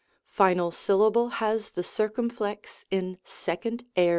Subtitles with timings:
[0.25, 4.09] Final syllable has the circumflex in 2d Aor.